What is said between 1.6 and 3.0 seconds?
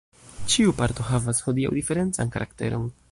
diferencan karakteron.